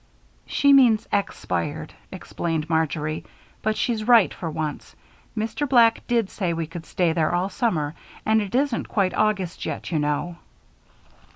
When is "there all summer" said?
7.13-7.93